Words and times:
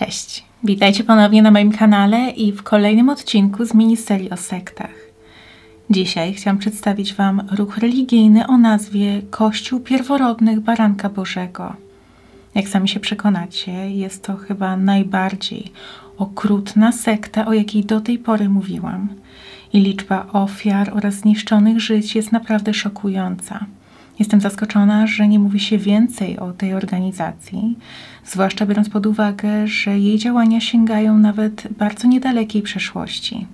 Cześć, 0.00 0.44
witajcie 0.64 1.04
ponownie 1.04 1.42
na 1.42 1.50
moim 1.50 1.72
kanale 1.72 2.30
i 2.30 2.52
w 2.52 2.62
kolejnym 2.62 3.08
odcinku 3.08 3.64
z 3.64 3.74
miniserii 3.74 4.30
o 4.30 4.36
sektach. 4.36 4.94
Dzisiaj 5.90 6.34
chciałam 6.34 6.58
przedstawić 6.58 7.14
Wam 7.14 7.42
ruch 7.52 7.78
religijny 7.78 8.46
o 8.46 8.58
nazwie 8.58 9.22
Kościół 9.30 9.80
Pierworodnych 9.80 10.60
Baranka 10.60 11.08
Bożego. 11.08 11.74
Jak 12.54 12.68
sami 12.68 12.88
się 12.88 13.00
przekonacie, 13.00 13.90
jest 13.90 14.22
to 14.22 14.36
chyba 14.36 14.76
najbardziej 14.76 15.72
okrutna 16.18 16.92
sekta, 16.92 17.46
o 17.46 17.52
jakiej 17.52 17.84
do 17.84 18.00
tej 18.00 18.18
pory 18.18 18.48
mówiłam. 18.48 19.08
I 19.72 19.80
liczba 19.80 20.26
ofiar 20.32 20.90
oraz 20.94 21.14
zniszczonych 21.14 21.80
żyć 21.80 22.14
jest 22.14 22.32
naprawdę 22.32 22.74
szokująca. 22.74 23.66
Jestem 24.20 24.40
zaskoczona, 24.40 25.06
że 25.06 25.28
nie 25.28 25.38
mówi 25.38 25.60
się 25.60 25.78
więcej 25.78 26.38
o 26.38 26.52
tej 26.52 26.74
organizacji, 26.74 27.78
zwłaszcza 28.24 28.66
biorąc 28.66 28.88
pod 28.88 29.06
uwagę, 29.06 29.66
że 29.66 29.98
jej 29.98 30.18
działania 30.18 30.60
sięgają 30.60 31.18
nawet 31.18 31.68
bardzo 31.78 32.08
niedalekiej 32.08 32.62
przeszłości. 32.62 33.46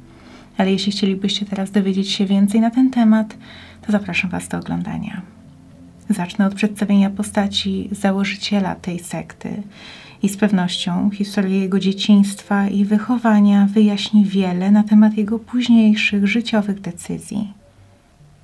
Ale 0.59 0.73
jeśli 0.73 0.93
chcielibyście 0.93 1.47
teraz 1.47 1.71
dowiedzieć 1.71 2.11
się 2.11 2.27
więcej 2.27 2.61
na 2.61 2.71
ten 2.71 2.91
temat, 2.91 3.37
to 3.87 3.93
zapraszam 3.93 4.31
Was 4.31 4.49
do 4.49 4.59
oglądania. 4.59 5.23
Zacznę 6.11 6.47
od 6.47 6.55
przedstawienia 6.55 7.11
postaci 7.11 7.89
założyciela 7.93 8.75
tej 8.75 8.99
sekty 8.99 9.63
i 10.23 10.29
z 10.29 10.37
pewnością 10.37 11.11
historia 11.11 11.57
jego 11.57 11.81
dzieciństwa 11.81 12.69
i 12.69 12.85
wychowania 12.85 13.67
wyjaśni 13.67 14.25
wiele 14.25 14.71
na 14.71 14.83
temat 14.83 15.17
jego 15.17 15.39
późniejszych 15.39 16.27
życiowych 16.27 16.81
decyzji. 16.81 17.56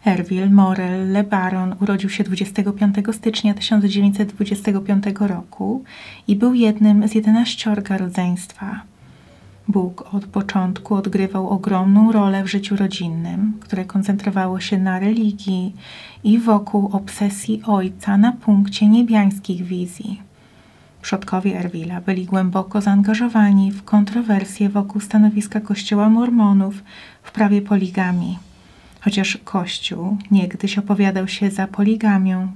Herville 0.04 0.50
Morel 0.50 1.12
Le 1.12 1.24
Baron 1.24 1.74
urodził 1.80 2.10
się 2.10 2.24
25 2.24 2.96
stycznia 3.12 3.54
1925 3.54 5.04
roku 5.20 5.84
i 6.28 6.36
był 6.36 6.54
jednym 6.54 7.08
z 7.08 7.14
jedenaściorga 7.14 7.98
rodzeństwa. 7.98 8.80
Bóg 9.68 10.14
od 10.14 10.26
początku 10.26 10.94
odgrywał 10.94 11.48
ogromną 11.48 12.12
rolę 12.12 12.42
w 12.44 12.50
życiu 12.50 12.76
rodzinnym, 12.76 13.52
które 13.60 13.84
koncentrowało 13.84 14.60
się 14.60 14.78
na 14.78 14.98
religii 14.98 15.74
i 16.24 16.38
wokół 16.38 16.90
obsesji 16.92 17.62
ojca 17.66 18.16
na 18.16 18.32
punkcie 18.32 18.88
niebiańskich 18.88 19.64
wizji. 19.64 20.22
Przodkowie 21.02 21.58
Erwila 21.58 22.00
byli 22.00 22.26
głęboko 22.26 22.80
zaangażowani 22.80 23.72
w 23.72 23.82
kontrowersje 23.82 24.68
wokół 24.68 25.00
stanowiska 25.00 25.60
kościoła 25.60 26.08
mormonów 26.08 26.82
w 27.22 27.32
prawie 27.32 27.62
poligami 27.62 28.38
Chociaż 29.04 29.38
Kościół 29.44 30.16
niegdyś 30.30 30.78
opowiadał 30.78 31.28
się 31.28 31.50
za 31.50 31.66
poligamią, 31.66 32.52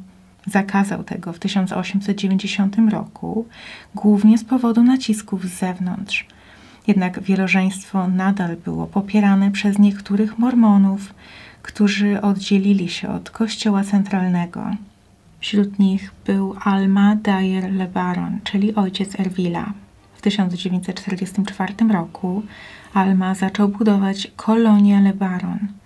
zakazał 0.46 1.04
tego 1.04 1.32
w 1.32 1.38
1890 1.38 2.76
roku, 2.90 3.46
głównie 3.94 4.38
z 4.38 4.44
powodu 4.44 4.82
nacisków 4.82 5.44
z 5.44 5.58
zewnątrz. 5.58 6.26
Jednak 6.86 7.22
wielożeństwo 7.22 8.08
nadal 8.08 8.56
było 8.56 8.86
popierane 8.86 9.50
przez 9.50 9.78
niektórych 9.78 10.38
mormonów, 10.38 11.14
którzy 11.62 12.20
oddzielili 12.20 12.88
się 12.88 13.08
od 13.08 13.30
kościoła 13.30 13.84
centralnego. 13.84 14.66
Wśród 15.40 15.78
nich 15.78 16.10
był 16.26 16.56
Alma 16.64 17.16
Dyer 17.16 17.72
LeBaron, 17.72 18.40
czyli 18.44 18.74
ojciec 18.74 19.20
Erwila. 19.20 19.72
W 20.14 20.22
1944 20.22 21.74
roku 21.92 22.42
Alma 22.94 23.34
zaczął 23.34 23.68
budować 23.68 24.32
kolonię 24.36 25.00
LeBaron– 25.00 25.58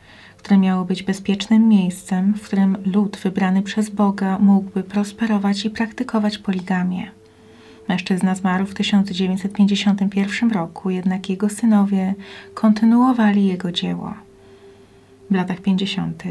które 0.40 0.58
miało 0.58 0.84
być 0.84 1.02
bezpiecznym 1.02 1.68
miejscem, 1.68 2.34
w 2.34 2.42
którym 2.42 2.76
lud 2.86 3.16
wybrany 3.16 3.62
przez 3.62 3.90
Boga 3.90 4.38
mógłby 4.38 4.82
prosperować 4.82 5.64
i 5.64 5.70
praktykować 5.70 6.38
poligamię. 6.38 7.10
Mężczyzna 7.88 8.34
zmarł 8.34 8.66
w 8.66 8.74
1951 8.74 10.50
roku, 10.50 10.90
jednak 10.90 11.30
jego 11.30 11.48
synowie 11.48 12.14
kontynuowali 12.54 13.46
jego 13.46 13.72
dzieło. 13.72 14.14
W 15.30 15.34
latach 15.34 15.60
50. 15.60 16.22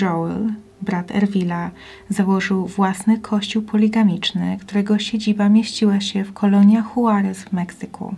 Joel, 0.00 0.52
brat 0.82 1.10
Erwila, 1.10 1.70
założył 2.08 2.66
własny 2.66 3.18
kościół 3.18 3.62
poligamiczny, 3.62 4.58
którego 4.60 4.98
siedziba 4.98 5.48
mieściła 5.48 6.00
się 6.00 6.24
w 6.24 6.32
koloniach 6.32 6.96
Juarez 6.96 7.42
w 7.44 7.52
Meksyku. 7.52 8.14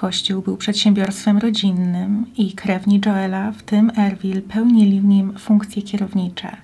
Kościół 0.00 0.42
był 0.42 0.56
przedsiębiorstwem 0.56 1.38
rodzinnym 1.38 2.26
i 2.36 2.52
krewni 2.52 3.00
Joela, 3.06 3.52
w 3.52 3.62
tym 3.62 3.92
Erwil, 3.96 4.42
pełnili 4.42 5.00
w 5.00 5.04
nim 5.04 5.38
funkcje 5.38 5.82
kierownicze. 5.82 6.56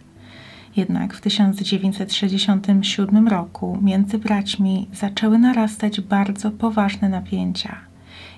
Jednak 0.77 1.15
w 1.15 1.21
1967 1.21 3.29
roku 3.29 3.79
między 3.83 4.19
braćmi 4.19 4.89
zaczęły 4.93 5.39
narastać 5.39 6.01
bardzo 6.01 6.51
poważne 6.51 7.09
napięcia. 7.09 7.77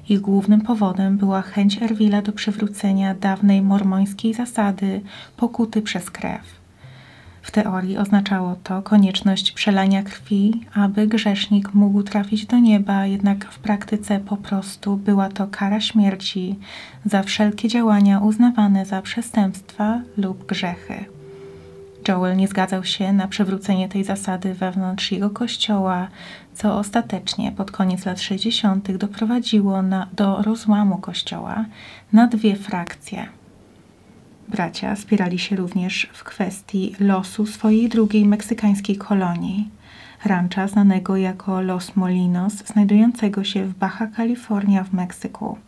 Ich 0.09 0.21
głównym 0.21 0.61
powodem 0.61 1.17
była 1.17 1.43
chęć 1.43 1.83
Erwila 1.83 2.23
do 2.23 2.33
przywrócenia 2.33 3.15
dawnej 3.15 3.63
mormońskiej 3.63 4.35
zasady 4.35 5.01
pokuty 5.37 5.83
przez 5.83 6.11
krew. 6.11 6.58
W 7.49 7.51
teorii 7.51 7.99
oznaczało 7.99 8.57
to 8.65 8.83
konieczność 8.83 9.53
przelania 9.53 10.03
krwi, 10.03 10.61
aby 10.75 11.07
grzesznik 11.07 11.75
mógł 11.75 12.03
trafić 12.03 12.47
do 12.47 12.59
nieba, 12.59 13.07
jednak 13.07 13.45
w 13.45 13.59
praktyce 13.59 14.21
po 14.21 14.37
prostu 14.37 14.97
była 14.97 15.29
to 15.29 15.47
kara 15.47 15.81
śmierci 15.81 16.59
za 17.05 17.23
wszelkie 17.23 17.69
działania 17.69 18.21
uznawane 18.21 18.87
za 18.87 19.03
przestępstwa 19.03 20.01
lub 20.17 20.47
grzechy. 20.47 21.05
Joel 22.09 22.37
nie 22.37 22.49
zgadzał 22.49 22.85
się 22.85 23.13
na 23.13 23.29
przywrócenie 23.29 23.89
tej 23.89 24.05
zasady 24.05 24.55
wewnątrz 24.55 25.13
jego 25.13 25.31
kościoła, 25.31 26.09
co 26.55 26.79
ostatecznie 26.79 27.53
pod 27.53 27.71
koniec 27.71 28.07
lat 28.07 28.21
60. 28.21 28.93
doprowadziło 28.97 29.83
na, 29.83 30.07
do 30.13 30.43
rozłamu 30.43 30.99
kościoła 30.99 31.65
na 32.13 32.27
dwie 32.27 32.57
frakcje– 32.57 33.29
Bracia 34.49 34.97
spierali 34.97 35.39
się 35.39 35.57
również 35.57 36.09
w 36.13 36.25
kwestii 36.25 36.95
losu 37.01 37.47
swojej 37.47 37.89
drugiej 37.89 38.27
meksykańskiej 38.27 38.97
kolonii, 38.97 39.69
rancha 40.25 40.69
znanego 40.69 41.17
jako 41.17 41.61
Los 41.61 41.97
Molinos, 41.97 42.53
znajdującego 42.55 43.45
się 43.45 43.65
w 43.65 43.75
Baja 43.75 44.09
California 44.17 44.85
w 44.85 44.93
Meksyku. 44.93 45.59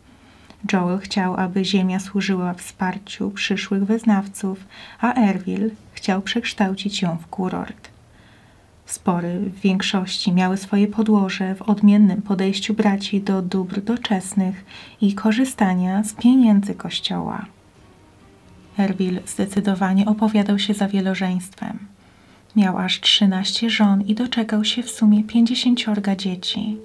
Joel 0.73 0.99
chciał, 0.99 1.35
aby 1.35 1.65
ziemia 1.65 1.99
służyła 1.99 2.53
wsparciu 2.53 3.31
przyszłych 3.31 3.85
wyznawców, 3.85 4.65
a 4.99 5.13
Erville 5.13 5.69
chciał 5.93 6.21
przekształcić 6.21 7.01
ją 7.01 7.17
w 7.17 7.27
kurort. 7.27 7.89
Spory 8.85 9.39
w 9.39 9.59
większości 9.59 10.31
miały 10.33 10.57
swoje 10.57 10.87
podłoże 10.87 11.55
w 11.55 11.61
odmiennym 11.61 12.21
podejściu 12.21 12.73
braci 12.73 13.21
do 13.21 13.41
dóbr 13.41 13.81
doczesnych 13.81 14.65
i 15.01 15.13
korzystania 15.13 16.03
z 16.03 16.13
pieniędzy 16.13 16.75
kościoła. 16.75 17.45
Erwil 18.81 19.19
zdecydowanie 19.25 20.05
opowiadał 20.05 20.59
się 20.59 20.73
za 20.73 20.87
wielożeństwem. 20.87 21.79
Miał 22.55 22.77
aż 22.77 23.01
trzynaście 23.01 23.69
żon 23.69 24.01
i 24.01 24.15
doczekał 24.15 24.63
się 24.63 24.83
w 24.83 24.89
sumie 24.89 25.23
pięćdziesięciorga 25.23 26.15
dzieci. 26.15 26.77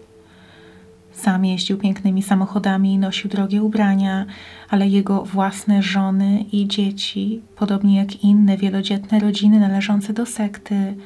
Sam 1.13 1.45
jeździł 1.45 1.79
pięknymi 1.79 2.23
samochodami 2.23 2.95
i 2.95 2.99
nosił 2.99 3.31
drogie 3.31 3.63
ubrania, 3.63 4.27
ale 4.69 4.89
jego 4.89 5.25
własne 5.25 5.83
żony 5.83 6.45
i 6.53 6.69
dzieci, 6.69 7.41
podobnie 7.57 7.97
jak 7.97 8.25
inne 8.25 8.57
wielodzietne 8.57 9.21
rodziny 9.21 9.61
należące 9.61 10.13
do 10.13 10.27
sekty, 10.27 10.97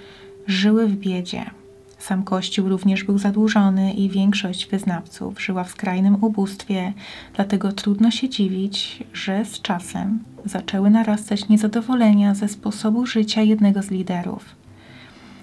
żyły 0.46 0.86
w 0.86 0.96
biedzie. 0.96 1.59
Sam 2.00 2.22
Kościół 2.22 2.68
również 2.68 3.04
był 3.04 3.18
zadłużony 3.18 3.92
i 3.92 4.08
większość 4.08 4.66
wyznawców 4.66 5.42
żyła 5.42 5.64
w 5.64 5.70
skrajnym 5.70 6.24
ubóstwie, 6.24 6.92
dlatego 7.34 7.72
trudno 7.72 8.10
się 8.10 8.28
dziwić, 8.28 9.02
że 9.12 9.44
z 9.44 9.60
czasem 9.60 10.18
zaczęły 10.44 10.90
narastać 10.90 11.48
niezadowolenia 11.48 12.34
ze 12.34 12.48
sposobu 12.48 13.06
życia 13.06 13.42
jednego 13.42 13.82
z 13.82 13.90
liderów. 13.90 14.44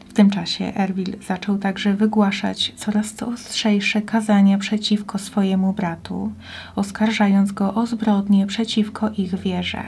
W 0.09 0.13
tym 0.13 0.29
czasie 0.29 0.65
Erwil 0.75 1.17
zaczął 1.27 1.57
także 1.57 1.93
wygłaszać 1.93 2.73
coraz 2.75 3.23
ostrzejsze 3.23 4.01
kazania 4.01 4.57
przeciwko 4.57 5.17
swojemu 5.17 5.73
bratu, 5.73 6.31
oskarżając 6.75 7.51
go 7.51 7.73
o 7.73 7.85
zbrodnie 7.85 8.47
przeciwko 8.47 9.09
ich 9.09 9.35
wierze. 9.35 9.83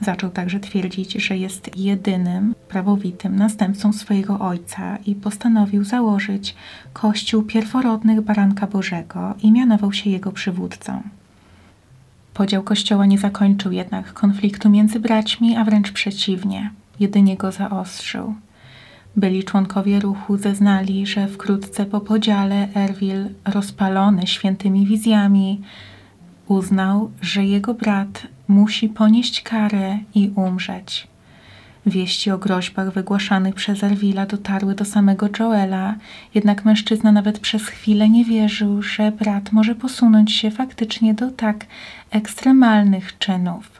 Zaczął 0.00 0.30
także 0.30 0.60
twierdzić, 0.60 1.12
że 1.12 1.36
jest 1.36 1.76
jedynym 1.76 2.54
prawowitym 2.68 3.36
następcą 3.36 3.92
swojego 3.92 4.38
ojca 4.40 4.98
i 5.06 5.14
postanowił 5.14 5.84
założyć 5.84 6.54
Kościół 6.92 7.42
Pierworodnych 7.42 8.20
Baranka 8.20 8.66
Bożego 8.66 9.34
i 9.42 9.52
mianował 9.52 9.92
się 9.92 10.10
jego 10.10 10.32
przywódcą. 10.32 11.02
Podział 12.34 12.62
kościoła 12.62 13.06
nie 13.06 13.18
zakończył 13.18 13.72
jednak 13.72 14.12
konfliktu 14.12 14.70
między 14.70 15.00
braćmi, 15.00 15.56
a 15.56 15.64
wręcz 15.64 15.92
przeciwnie, 15.92 16.70
jedynie 17.00 17.36
go 17.36 17.52
zaostrzył. 17.52 18.34
Byli 19.16 19.44
członkowie 19.44 20.00
ruchu 20.00 20.36
zeznali, 20.36 21.06
że 21.06 21.28
wkrótce 21.28 21.86
po 21.86 22.00
podziale 22.00 22.68
Erwil, 22.74 23.28
rozpalony 23.44 24.26
świętymi 24.26 24.86
wizjami, 24.86 25.60
uznał, 26.48 27.10
że 27.20 27.44
jego 27.44 27.74
brat 27.74 28.26
musi 28.48 28.88
ponieść 28.88 29.42
karę 29.42 29.98
i 30.14 30.30
umrzeć. 30.34 31.08
Wieści 31.86 32.30
o 32.30 32.38
groźbach 32.38 32.92
wygłaszanych 32.92 33.54
przez 33.54 33.82
Erwila 33.82 34.26
dotarły 34.26 34.74
do 34.74 34.84
samego 34.84 35.28
Joela, 35.38 35.94
jednak 36.34 36.64
mężczyzna 36.64 37.12
nawet 37.12 37.38
przez 37.38 37.66
chwilę 37.66 38.08
nie 38.08 38.24
wierzył, 38.24 38.82
że 38.82 39.12
brat 39.12 39.52
może 39.52 39.74
posunąć 39.74 40.32
się 40.32 40.50
faktycznie 40.50 41.14
do 41.14 41.30
tak 41.30 41.66
ekstremalnych 42.10 43.18
czynów. 43.18 43.70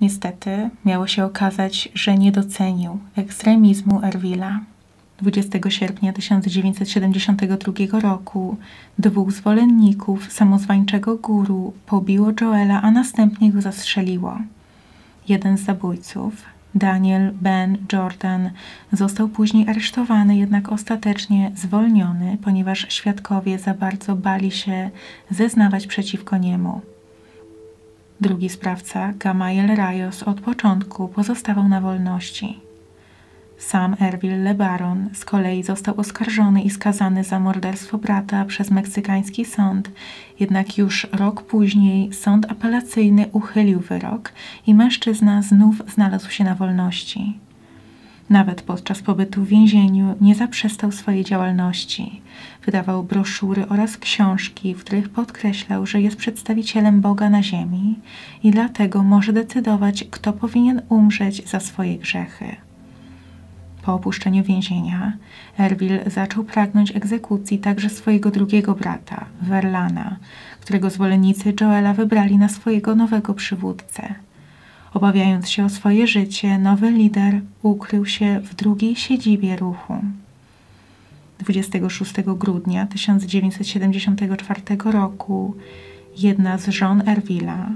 Niestety 0.00 0.70
miało 0.84 1.06
się 1.06 1.24
okazać, 1.24 1.88
że 1.94 2.14
nie 2.14 2.32
docenił 2.32 2.98
ekstremizmu 3.16 4.00
Erwila. 4.02 4.60
20 5.22 5.70
sierpnia 5.70 6.12
1972 6.12 8.00
roku 8.00 8.56
dwóch 8.98 9.32
zwolenników 9.32 10.32
samozwańczego 10.32 11.16
guru 11.16 11.72
pobiło 11.86 12.32
Joela, 12.40 12.82
a 12.82 12.90
następnie 12.90 13.52
go 13.52 13.60
zastrzeliło. 13.60 14.38
Jeden 15.28 15.58
z 15.58 15.60
zabójców, 15.60 16.34
Daniel 16.74 17.32
Ben 17.40 17.78
Jordan, 17.92 18.50
został 18.92 19.28
później 19.28 19.68
aresztowany, 19.68 20.36
jednak 20.36 20.72
ostatecznie 20.72 21.52
zwolniony, 21.56 22.38
ponieważ 22.42 22.86
świadkowie 22.88 23.58
za 23.58 23.74
bardzo 23.74 24.16
bali 24.16 24.50
się 24.50 24.90
zeznawać 25.30 25.86
przeciwko 25.86 26.36
niemu. 26.36 26.80
Drugi 28.20 28.48
sprawca, 28.48 29.12
Gamael 29.18 29.76
Rayos, 29.76 30.22
od 30.22 30.40
początku 30.40 31.08
pozostawał 31.08 31.68
na 31.68 31.80
wolności. 31.80 32.71
Sam 33.66 33.96
Erwil 34.00 34.42
LeBaron 34.42 35.08
z 35.12 35.24
kolei 35.24 35.62
został 35.62 36.00
oskarżony 36.00 36.62
i 36.62 36.70
skazany 36.70 37.24
za 37.24 37.40
morderstwo 37.40 37.98
brata 37.98 38.44
przez 38.44 38.70
meksykański 38.70 39.44
sąd, 39.44 39.90
jednak 40.40 40.78
już 40.78 41.06
rok 41.12 41.42
później 41.42 42.12
sąd 42.12 42.50
apelacyjny 42.50 43.26
uchylił 43.32 43.80
wyrok 43.80 44.32
i 44.66 44.74
mężczyzna 44.74 45.42
znów 45.42 45.82
znalazł 45.94 46.30
się 46.30 46.44
na 46.44 46.54
wolności. 46.54 47.38
Nawet 48.30 48.62
podczas 48.62 49.02
pobytu 49.02 49.42
w 49.42 49.48
więzieniu 49.48 50.14
nie 50.20 50.34
zaprzestał 50.34 50.92
swojej 50.92 51.24
działalności. 51.24 52.20
Wydawał 52.64 53.02
broszury 53.02 53.68
oraz 53.68 53.96
książki, 53.96 54.74
w 54.74 54.80
których 54.84 55.08
podkreślał, 55.08 55.86
że 55.86 56.00
jest 56.00 56.16
przedstawicielem 56.16 57.00
Boga 57.00 57.30
na 57.30 57.42
ziemi 57.42 57.98
i 58.42 58.50
dlatego 58.50 59.02
może 59.02 59.32
decydować, 59.32 60.04
kto 60.10 60.32
powinien 60.32 60.82
umrzeć 60.88 61.48
za 61.48 61.60
swoje 61.60 61.98
grzechy. 61.98 62.56
Po 63.82 63.94
opuszczeniu 63.94 64.44
więzienia, 64.44 65.12
Erwil 65.58 66.00
zaczął 66.06 66.44
pragnąć 66.44 66.96
egzekucji 66.96 67.58
także 67.58 67.90
swojego 67.90 68.30
drugiego 68.30 68.74
brata, 68.74 69.24
Verlana, 69.42 70.16
którego 70.60 70.90
zwolennicy 70.90 71.54
Joela 71.60 71.94
wybrali 71.94 72.38
na 72.38 72.48
swojego 72.48 72.94
nowego 72.94 73.34
przywódcę. 73.34 74.14
Obawiając 74.94 75.50
się 75.50 75.64
o 75.64 75.68
swoje 75.68 76.06
życie, 76.06 76.58
nowy 76.58 76.90
lider 76.90 77.40
ukrył 77.62 78.06
się 78.06 78.40
w 78.40 78.54
drugiej 78.54 78.96
siedzibie 78.96 79.56
ruchu. 79.56 79.94
26 81.38 82.12
grudnia 82.26 82.86
1974 82.86 84.60
roku 84.84 85.54
jedna 86.16 86.58
z 86.58 86.68
żon 86.68 87.08
Erwila, 87.08 87.70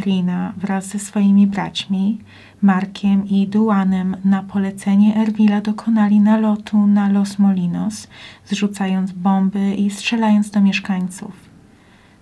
Rina 0.00 0.52
wraz 0.56 0.86
ze 0.86 0.98
swoimi 0.98 1.46
braćmi, 1.46 2.18
Markiem 2.62 3.28
i 3.28 3.46
Duanem 3.46 4.16
na 4.24 4.42
polecenie 4.42 5.16
Erwila 5.16 5.60
dokonali 5.60 6.20
nalotu 6.20 6.86
na 6.86 7.08
Los 7.08 7.38
Molinos, 7.38 8.08
zrzucając 8.46 9.12
bomby 9.12 9.74
i 9.74 9.90
strzelając 9.90 10.50
do 10.50 10.60
mieszkańców. 10.60 11.32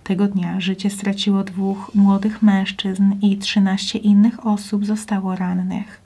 Tego 0.03 0.27
dnia 0.27 0.59
życie 0.59 0.89
straciło 0.89 1.43
dwóch 1.43 1.91
młodych 1.95 2.41
mężczyzn 2.41 3.13
i 3.21 3.37
trzynaście 3.37 3.99
innych 3.99 4.45
osób 4.45 4.85
zostało 4.85 5.35
rannych. 5.35 6.01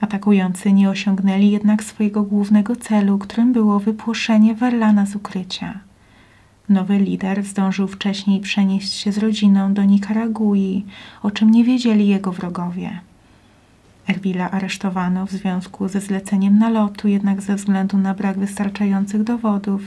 Atakujący 0.00 0.72
nie 0.72 0.90
osiągnęli 0.90 1.50
jednak 1.50 1.84
swojego 1.84 2.22
głównego 2.22 2.76
celu, 2.76 3.18
którym 3.18 3.52
było 3.52 3.80
wypłoszenie 3.80 4.54
Verlana 4.54 5.06
z 5.06 5.16
ukrycia. 5.16 5.87
Nowy 6.68 6.98
lider 6.98 7.44
zdążył 7.44 7.88
wcześniej 7.88 8.40
przenieść 8.40 8.92
się 8.92 9.12
z 9.12 9.18
rodziną 9.18 9.74
do 9.74 9.84
Nikaragui, 9.84 10.84
o 11.22 11.30
czym 11.30 11.50
nie 11.50 11.64
wiedzieli 11.64 12.08
jego 12.08 12.32
wrogowie. 12.32 13.00
Erwila 14.08 14.50
aresztowano 14.50 15.26
w 15.26 15.30
związku 15.30 15.88
ze 15.88 16.00
zleceniem 16.00 16.58
nalotu, 16.58 17.08
jednak 17.08 17.42
ze 17.42 17.54
względu 17.54 17.98
na 17.98 18.14
brak 18.14 18.38
wystarczających 18.38 19.24
dowodów 19.24 19.82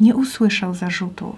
nie 0.00 0.16
usłyszał 0.16 0.74
zarzutów. 0.74 1.36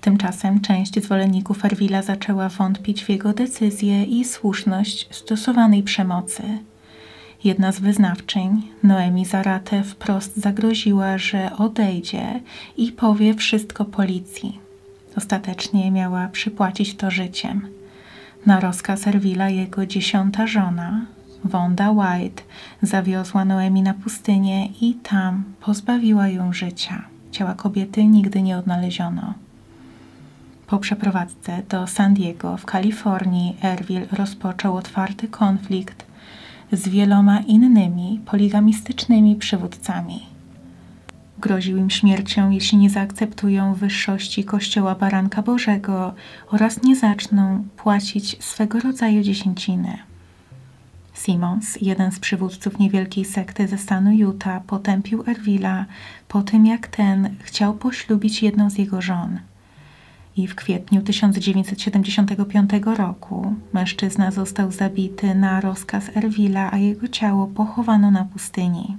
Tymczasem 0.00 0.60
część 0.60 1.02
zwolenników 1.02 1.64
Erwila 1.64 2.02
zaczęła 2.02 2.48
wątpić 2.48 3.04
w 3.04 3.08
jego 3.08 3.32
decyzję 3.32 4.04
i 4.04 4.24
słuszność 4.24 5.08
stosowanej 5.10 5.82
przemocy. 5.82 6.42
Jedna 7.44 7.72
z 7.72 7.80
wyznawczyń, 7.80 8.62
Noemi 8.82 9.24
Zarate, 9.24 9.82
wprost 9.82 10.36
zagroziła, 10.36 11.18
że 11.18 11.56
odejdzie 11.56 12.40
i 12.76 12.92
powie 12.92 13.34
wszystko 13.34 13.84
policji. 13.84 14.58
Ostatecznie 15.16 15.90
miała 15.90 16.28
przypłacić 16.28 16.96
to 16.96 17.10
życiem. 17.10 17.68
Na 18.46 18.60
rozkaz 18.60 19.06
Erwila 19.06 19.48
jego 19.48 19.86
dziesiąta 19.86 20.46
żona, 20.46 21.06
Wanda 21.44 21.90
White, 21.90 22.42
zawiozła 22.82 23.44
Noemi 23.44 23.82
na 23.82 23.94
pustynię 23.94 24.66
i 24.66 24.94
tam 24.94 25.44
pozbawiła 25.60 26.28
ją 26.28 26.52
życia. 26.52 27.04
Ciała 27.30 27.54
kobiety 27.54 28.04
nigdy 28.04 28.42
nie 28.42 28.58
odnaleziono. 28.58 29.34
Po 30.66 30.78
przeprowadzce 30.78 31.62
do 31.68 31.86
San 31.86 32.14
Diego 32.14 32.56
w 32.56 32.64
Kalifornii 32.64 33.56
Erwil 33.62 34.06
rozpoczął 34.12 34.76
otwarty 34.76 35.28
konflikt 35.28 36.13
z 36.76 36.88
wieloma 36.88 37.40
innymi 37.40 38.20
poligamistycznymi 38.26 39.36
przywódcami. 39.36 40.26
Groził 41.38 41.76
im 41.76 41.90
śmiercią, 41.90 42.50
jeśli 42.50 42.78
nie 42.78 42.90
zaakceptują 42.90 43.74
wyższości 43.74 44.44
Kościoła 44.44 44.94
Baranka 44.94 45.42
Bożego 45.42 46.14
oraz 46.50 46.82
nie 46.82 46.96
zaczną 46.96 47.64
płacić 47.76 48.44
swego 48.44 48.80
rodzaju 48.80 49.22
dziesięciny. 49.22 49.98
Simons, 51.14 51.78
jeden 51.80 52.12
z 52.12 52.18
przywódców 52.18 52.78
niewielkiej 52.78 53.24
sekty 53.24 53.68
ze 53.68 53.78
stanu 53.78 54.12
Utah, 54.12 54.64
potępił 54.64 55.24
Erwila 55.26 55.86
po 56.28 56.42
tym, 56.42 56.66
jak 56.66 56.86
ten 56.88 57.36
chciał 57.38 57.74
poślubić 57.74 58.42
jedną 58.42 58.70
z 58.70 58.78
jego 58.78 59.02
żon– 59.02 59.38
i 60.36 60.46
w 60.46 60.54
kwietniu 60.54 61.02
1975 61.02 62.70
roku 62.96 63.54
mężczyzna 63.72 64.30
został 64.30 64.72
zabity 64.72 65.34
na 65.34 65.60
rozkaz 65.60 66.10
Erwila, 66.16 66.70
a 66.72 66.76
jego 66.76 67.08
ciało 67.08 67.46
pochowano 67.46 68.10
na 68.10 68.24
pustyni. 68.24 68.96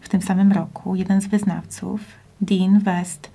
W 0.00 0.08
tym 0.08 0.22
samym 0.22 0.52
roku 0.52 0.96
jeden 0.96 1.20
z 1.20 1.26
wyznawców, 1.26 2.00
Dean 2.40 2.78
West, 2.78 3.30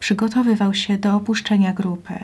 przygotowywał 0.00 0.74
się 0.74 0.98
do 0.98 1.16
opuszczenia 1.16 1.72
grupy. 1.72 2.14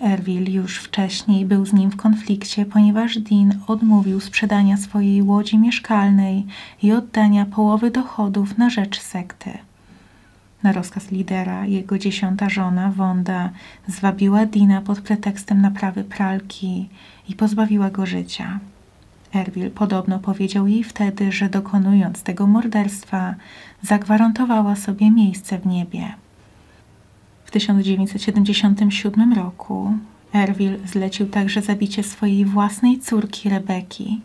Erwil 0.00 0.52
już 0.52 0.78
wcześniej 0.78 1.46
był 1.46 1.66
z 1.66 1.72
nim 1.72 1.90
w 1.90 1.96
konflikcie, 1.96 2.66
ponieważ 2.66 3.18
Dean 3.18 3.60
odmówił 3.66 4.20
sprzedania 4.20 4.76
swojej 4.76 5.22
łodzi 5.22 5.58
mieszkalnej 5.58 6.46
i 6.82 6.92
oddania 6.92 7.46
połowy 7.46 7.90
dochodów 7.90 8.58
na 8.58 8.70
rzecz 8.70 9.00
sekty. 9.00 9.58
Na 10.62 10.72
rozkaz 10.72 11.10
lidera 11.10 11.66
jego 11.66 11.98
dziesiąta 11.98 12.48
żona, 12.48 12.90
Wanda, 12.90 13.50
zwabiła 13.88 14.46
Dina 14.46 14.80
pod 14.80 15.00
pretekstem 15.00 15.60
naprawy 15.60 16.04
pralki 16.04 16.88
i 17.28 17.34
pozbawiła 17.34 17.90
go 17.90 18.06
życia. 18.06 18.58
Erwil 19.34 19.70
podobno 19.70 20.18
powiedział 20.18 20.66
jej 20.66 20.84
wtedy, 20.84 21.32
że 21.32 21.48
dokonując 21.48 22.22
tego 22.22 22.46
morderstwa, 22.46 23.34
zagwarantowała 23.82 24.76
sobie 24.76 25.10
miejsce 25.10 25.58
w 25.58 25.66
niebie. 25.66 26.14
W 27.44 27.50
1977 27.50 29.32
roku 29.32 29.92
Erwil 30.34 30.78
zlecił 30.86 31.26
także 31.26 31.62
zabicie 31.62 32.02
swojej 32.02 32.44
własnej 32.44 32.98
córki 32.98 33.48
Rebeki, 33.48 34.20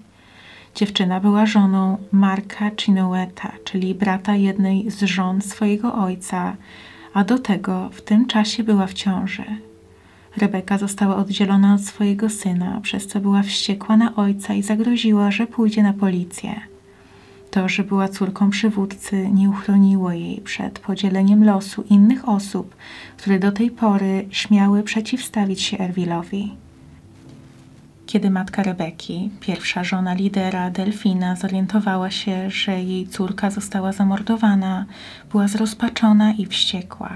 Dziewczyna 0.75 1.19
była 1.19 1.45
żoną 1.45 1.97
Marka 2.11 2.71
Chinoeta, 2.79 3.51
czyli 3.63 3.95
brata 3.95 4.35
jednej 4.35 4.91
z 4.91 5.03
żon 5.03 5.41
swojego 5.41 5.93
ojca, 5.95 6.55
a 7.13 7.23
do 7.23 7.39
tego 7.39 7.89
w 7.89 8.01
tym 8.01 8.25
czasie 8.25 8.63
była 8.63 8.87
w 8.87 8.93
ciąży. 8.93 9.45
Rebeka 10.37 10.77
została 10.77 11.15
oddzielona 11.15 11.73
od 11.73 11.81
swojego 11.81 12.29
syna, 12.29 12.79
przez 12.81 13.07
co 13.07 13.19
była 13.19 13.43
wściekła 13.43 13.97
na 13.97 14.15
ojca 14.15 14.53
i 14.53 14.63
zagroziła, 14.63 15.31
że 15.31 15.47
pójdzie 15.47 15.83
na 15.83 15.93
policję. 15.93 16.61
To, 17.51 17.69
że 17.69 17.83
była 17.83 18.07
córką 18.07 18.49
przywódcy, 18.49 19.29
nie 19.31 19.49
uchroniło 19.49 20.11
jej 20.11 20.41
przed 20.41 20.79
podzieleniem 20.79 21.43
losu 21.43 21.83
innych 21.89 22.29
osób, 22.29 22.75
które 23.17 23.39
do 23.39 23.51
tej 23.51 23.71
pory 23.71 24.27
śmiały 24.29 24.83
przeciwstawić 24.83 25.61
się 25.61 25.79
Erwilowi. 25.79 26.51
Kiedy 28.11 28.29
matka 28.29 28.63
Rebeki, 28.63 29.29
pierwsza 29.39 29.83
żona 29.83 30.13
lidera 30.13 30.69
Delfina, 30.71 31.35
zorientowała 31.35 32.11
się, 32.11 32.49
że 32.49 32.83
jej 32.83 33.07
córka 33.07 33.51
została 33.51 33.91
zamordowana, 33.91 34.85
była 35.31 35.47
zrozpaczona 35.47 36.33
i 36.33 36.45
wściekła. 36.45 37.11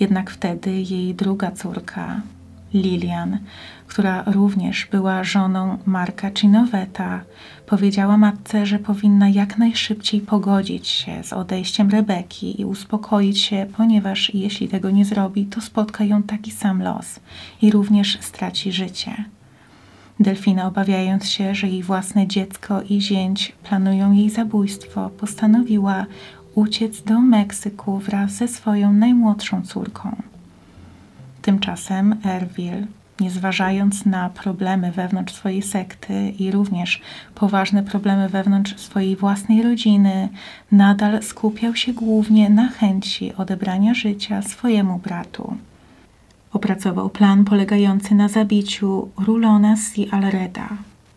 Jednak 0.00 0.30
wtedy 0.30 0.70
jej 0.70 1.14
druga 1.14 1.50
córka, 1.50 2.20
Lilian, 2.74 3.38
która 3.86 4.22
również 4.26 4.86
była 4.86 5.24
żoną 5.24 5.78
Marka 5.86 6.30
Cinoweta, 6.30 7.20
powiedziała 7.66 8.16
matce, 8.16 8.66
że 8.66 8.78
powinna 8.78 9.28
jak 9.28 9.58
najszybciej 9.58 10.20
pogodzić 10.20 10.88
się 10.88 11.22
z 11.22 11.32
odejściem 11.32 11.90
Rebeki 11.90 12.60
i 12.60 12.64
uspokoić 12.64 13.40
się, 13.40 13.66
ponieważ 13.76 14.34
jeśli 14.34 14.68
tego 14.68 14.90
nie 14.90 15.04
zrobi, 15.04 15.46
to 15.46 15.60
spotka 15.60 16.04
ją 16.04 16.22
taki 16.22 16.50
sam 16.50 16.82
los 16.82 17.20
i 17.62 17.70
również 17.70 18.18
straci 18.20 18.72
życie. 18.72 19.24
Delfina, 20.20 20.66
obawiając 20.66 21.28
się, 21.28 21.54
że 21.54 21.68
jej 21.68 21.82
własne 21.82 22.26
dziecko 22.26 22.82
i 22.82 23.00
zięć 23.00 23.52
planują 23.62 24.12
jej 24.12 24.30
zabójstwo, 24.30 25.10
postanowiła 25.10 26.06
uciec 26.54 27.02
do 27.02 27.20
Meksyku 27.20 27.98
wraz 27.98 28.32
ze 28.32 28.48
swoją 28.48 28.92
najmłodszą 28.92 29.62
córką. 29.62 30.16
Tymczasem 31.42 32.16
Erwil, 32.24 32.86
nie 33.20 33.30
zważając 33.30 34.06
na 34.06 34.30
problemy 34.30 34.92
wewnątrz 34.92 35.34
swojej 35.34 35.62
sekty 35.62 36.30
i 36.38 36.50
również 36.50 37.00
poważne 37.34 37.82
problemy 37.82 38.28
wewnątrz 38.28 38.76
swojej 38.76 39.16
własnej 39.16 39.62
rodziny, 39.62 40.28
nadal 40.72 41.22
skupiał 41.22 41.76
się 41.76 41.92
głównie 41.92 42.50
na 42.50 42.68
chęci 42.68 43.34
odebrania 43.34 43.94
życia 43.94 44.42
swojemu 44.42 44.98
bratu. 44.98 45.56
Opracował 46.58 47.10
plan 47.10 47.44
polegający 47.44 48.14
na 48.14 48.28
zabiciu 48.28 49.08
Rulona 49.26 49.76
Si 49.76 50.08
Alreda, 50.10 50.68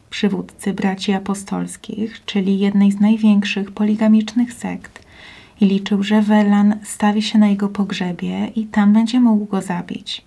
przywódcy 0.09 0.73
braci 0.73 1.13
apostolskich, 1.13 2.25
czyli 2.25 2.59
jednej 2.59 2.91
z 2.91 2.99
największych 2.99 3.71
poligamicznych 3.71 4.53
sekt, 4.53 5.05
i 5.61 5.65
liczył, 5.65 6.03
że 6.03 6.21
Welan 6.21 6.75
stawi 6.83 7.21
się 7.21 7.39
na 7.39 7.47
jego 7.47 7.69
pogrzebie 7.69 8.47
i 8.55 8.65
tam 8.65 8.93
będzie 8.93 9.19
mógł 9.19 9.45
go 9.45 9.61
zabić. 9.61 10.25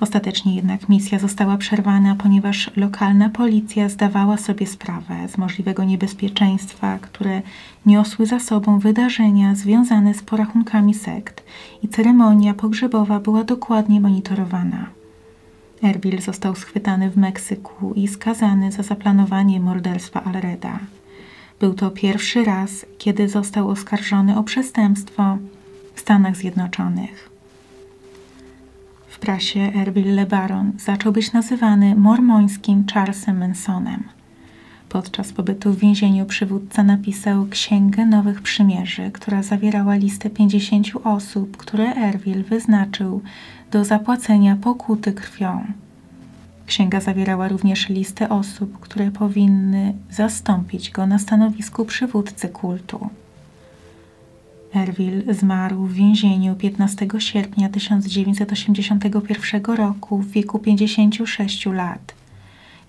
Ostatecznie 0.00 0.54
jednak 0.54 0.88
misja 0.88 1.18
została 1.18 1.56
przerwana, 1.56 2.14
ponieważ 2.14 2.70
lokalna 2.76 3.28
policja 3.28 3.88
zdawała 3.88 4.36
sobie 4.36 4.66
sprawę 4.66 5.28
z 5.28 5.38
możliwego 5.38 5.84
niebezpieczeństwa, 5.84 6.98
które 6.98 7.42
niosły 7.86 8.26
za 8.26 8.40
sobą 8.40 8.78
wydarzenia 8.78 9.54
związane 9.54 10.14
z 10.14 10.22
porachunkami 10.22 10.94
sekt 10.94 11.44
i 11.82 11.88
ceremonia 11.88 12.54
pogrzebowa 12.54 13.20
była 13.20 13.44
dokładnie 13.44 14.00
monitorowana. 14.00 14.86
Erbil 15.82 16.22
został 16.22 16.54
schwytany 16.56 17.10
w 17.10 17.16
Meksyku 17.16 17.92
i 17.94 18.08
skazany 18.08 18.72
za 18.72 18.82
zaplanowanie 18.82 19.60
morderstwa 19.60 20.24
Alreda. 20.24 20.78
Był 21.60 21.74
to 21.74 21.90
pierwszy 21.90 22.44
raz, 22.44 22.86
kiedy 22.98 23.28
został 23.28 23.68
oskarżony 23.68 24.38
o 24.38 24.42
przestępstwo 24.42 25.38
w 25.94 26.00
Stanach 26.00 26.36
Zjednoczonych. 26.36 27.27
W 29.18 29.20
prasie 29.20 29.60
Erbil 29.60 30.14
LeBaron 30.14 30.72
zaczął 30.78 31.12
być 31.12 31.32
nazywany 31.32 31.94
mormońskim 31.94 32.84
Charlesem 32.94 33.38
Mansonem. 33.38 34.04
Podczas 34.88 35.32
pobytu 35.32 35.72
w 35.72 35.78
więzieniu 35.78 36.26
przywódca 36.26 36.82
napisał 36.82 37.46
Księgę 37.46 38.06
Nowych 38.06 38.42
Przymierzy, 38.42 39.10
która 39.10 39.42
zawierała 39.42 39.94
listę 39.94 40.30
50 40.30 40.86
osób, 41.04 41.56
które 41.56 41.94
Erbil 41.94 42.44
wyznaczył 42.44 43.22
do 43.70 43.84
zapłacenia 43.84 44.56
pokuty 44.56 45.12
krwią. 45.12 45.64
Księga 46.66 47.00
zawierała 47.00 47.48
również 47.48 47.88
listę 47.88 48.28
osób, 48.28 48.80
które 48.80 49.10
powinny 49.10 49.94
zastąpić 50.10 50.90
go 50.90 51.06
na 51.06 51.18
stanowisku 51.18 51.84
przywódcy 51.84 52.48
kultu. 52.48 53.10
Erwil 54.74 55.34
zmarł 55.34 55.86
w 55.86 55.92
więzieniu 55.92 56.54
15 56.54 57.06
sierpnia 57.18 57.68
1981 57.68 59.62
roku 59.64 60.18
w 60.18 60.30
wieku 60.30 60.58
56 60.58 61.66
lat. 61.66 62.14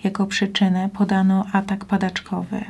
Jako 0.04 0.28
przyczynę 0.28 0.90
podano 0.94 1.46
atak 1.52 1.86
padaczkowy. 1.86 2.62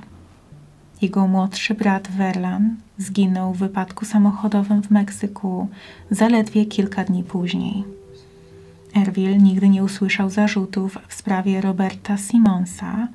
Jego 1.01 1.27
młodszy 1.27 1.73
brat 1.73 2.07
Verlan 2.07 2.75
zginął 2.97 3.53
w 3.53 3.57
wypadku 3.57 4.05
samochodowym 4.05 4.83
w 4.83 4.91
Meksyku 4.91 5.67
zaledwie 6.11 6.65
kilka 6.65 7.03
dni 7.03 7.23
później. 7.23 7.83
Erwil 8.95 9.37
nigdy 9.37 9.69
nie 9.69 9.83
usłyszał 9.83 10.29
zarzutów 10.29 10.97
w 11.07 11.13
sprawie 11.13 11.61
Roberta 11.61 12.17
Simonsa, 12.17 13.07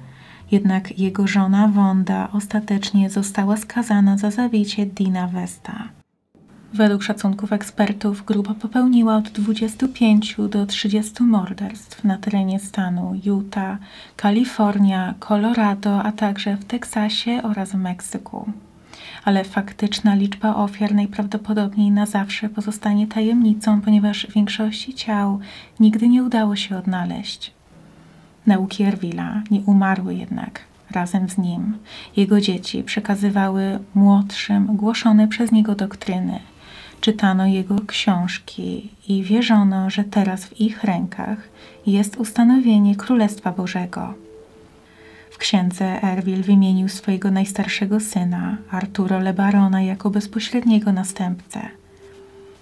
jednak 0.51 0.99
jego 0.99 1.27
żona 1.27 1.69
Wanda 1.69 2.29
ostatecznie 2.33 3.11
została 3.11 3.57
skazana 3.57 4.19
za 4.19 4.31
zabicie 4.31 4.87
Dina 4.87 5.29
Westa. 5.29 5.89
Według 6.75 7.03
szacunków 7.03 7.53
ekspertów 7.53 8.25
grupa 8.25 8.55
popełniła 8.55 9.17
od 9.17 9.29
25 9.29 10.37
do 10.51 10.67
30 10.67 11.23
morderstw 11.23 12.05
na 12.05 12.19
terenie 12.19 12.61
stanu 12.61 13.21
Utah, 13.25 13.79
Kalifornia, 14.17 15.15
Colorado, 15.21 16.03
a 16.03 16.13
także 16.13 16.57
w 16.57 16.65
Teksasie 16.65 17.41
oraz 17.43 17.73
w 17.73 17.75
Meksyku. 17.75 18.53
Ale 19.25 19.45
faktyczna 19.45 20.15
liczba 20.15 20.57
ofiar 20.57 20.95
najprawdopodobniej 20.95 21.91
na 21.91 22.07
zawsze 22.07 22.49
pozostanie 22.49 23.07
tajemnicą, 23.07 23.81
ponieważ 23.81 24.27
większości 24.35 24.95
ciał 24.95 25.41
nigdy 25.81 26.09
nie 26.09 26.25
udało 26.25 26.57
się 26.57 26.77
odnaleźć. 26.77 27.54
Nauki 28.47 28.83
Erwila 28.85 29.43
nie 29.51 29.61
umarły 29.61 30.15
jednak 30.15 30.61
razem 30.91 31.29
z 31.29 31.39
nim. 31.39 31.79
Jego 32.17 32.41
dzieci 32.41 32.83
przekazywały 32.83 33.79
młodszym 33.95 34.67
głoszone 34.67 35.29
przez 35.29 35.53
niego 35.53 35.75
doktryny. 35.75 36.41
Czytano 37.01 37.47
jego 37.47 37.77
książki 37.87 38.91
i 39.09 39.23
wierzono, 39.23 39.91
że 39.91 40.05
teraz 40.05 40.45
w 40.45 40.61
ich 40.61 40.85
rękach 40.85 41.39
jest 41.87 42.17
ustanowienie 42.17 42.97
Królestwa 42.97 43.53
Bożego. 43.53 44.15
W 45.31 45.39
księdze 45.39 46.03
Erwil 46.03 46.43
wymienił 46.43 46.89
swojego 46.89 47.31
najstarszego 47.31 48.01
syna, 48.01 48.57
Arturo 48.71 49.19
Lebarona, 49.19 49.83
jako 49.83 50.11
bezpośredniego 50.11 50.93
następcę. 50.93 51.61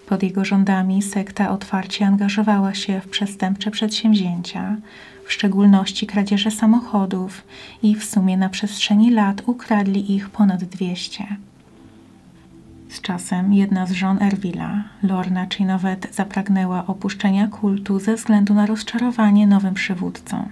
Pod 0.07 0.23
jego 0.23 0.45
rządami 0.45 1.03
sekta 1.03 1.51
otwarcie 1.51 2.07
angażowała 2.07 2.75
się 2.75 3.01
w 3.01 3.09
przestępcze 3.09 3.71
przedsięwzięcia, 3.71 4.77
w 5.33 5.35
szczególności 5.35 6.07
kradzieże 6.07 6.51
samochodów 6.51 7.45
i 7.83 7.97
w 7.97 8.05
sumie 8.05 8.37
na 8.37 8.49
przestrzeni 8.49 9.11
lat 9.11 9.43
ukradli 9.47 10.15
ich 10.15 10.31
ponad 10.31 10.65
200. 10.65 11.25
Z 12.89 13.01
czasem 13.01 13.53
jedna 13.53 13.87
z 13.87 13.93
żon 13.93 14.23
Erwila, 14.23 14.85
Lorna 15.03 15.47
Chinowet, 15.47 16.09
zapragnęła 16.15 16.87
opuszczenia 16.87 17.49
kultu 17.49 17.99
ze 17.99 18.15
względu 18.15 18.55
na 18.55 18.67
rozczarowanie 18.67 19.47
nowym 19.47 19.75
przywódcą. 19.75 20.49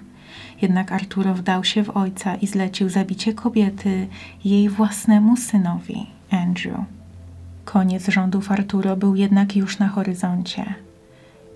Jednak 0.63 0.93
Arturo 0.93 1.35
wdał 1.35 1.65
się 1.65 1.85
w 1.85 1.97
ojca 1.97 2.35
i 2.35 2.47
zlecił 2.47 2.89
zabicie 2.89 3.35
kobiety 3.35 4.09
jej 4.45 4.69
własnemu 4.69 5.37
synowi, 5.37 6.07
Andrew. 6.31 6.79
Koniec 7.65 8.09
rządów 8.09 8.53
Arturo 8.53 8.97
był 8.97 9.15
jednak 9.15 9.57
już 9.57 9.79
na 9.79 9.89
horyzoncie. 9.89 10.75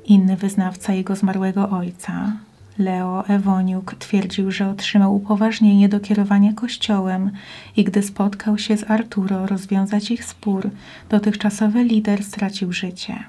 Inny 0.05 0.37
wyznawca 0.37 0.93
jego 0.93 1.17
zmarłego 1.17 1.71
ojca, 1.71 2.33
Leo 2.79 3.27
Ewoniuk 3.29 3.95
twierdził, 3.95 4.51
że 4.51 4.69
otrzymał 4.71 5.17
upoważnienie 5.17 5.89
do 5.89 6.01
kierowania 6.01 6.53
kościołem 6.53 7.31
i 7.77 7.85
gdy 7.85 8.03
spotkał 8.03 8.59
się 8.59 8.77
z 8.77 8.91
Arturo 8.91 9.47
rozwiązać 9.47 10.11
ich 10.11 10.25
spór, 10.25 10.71
dotychczasowy 11.09 11.85
lider 11.85 12.25
stracił 12.25 12.73
życie. 12.73 13.25